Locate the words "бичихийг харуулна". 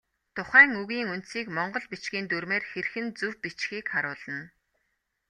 3.43-4.43